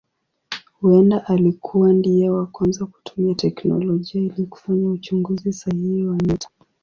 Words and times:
Huenda 0.81 1.27
alikuwa 1.27 1.93
ndiye 1.93 2.29
wa 2.29 2.45
kwanza 2.45 2.85
kutumia 2.85 3.35
teknolojia 3.35 4.21
ili 4.21 4.45
kufanya 4.45 4.89
uchunguzi 4.89 5.53
sahihi 5.53 6.03
wa 6.05 6.17
nyota. 6.17 6.49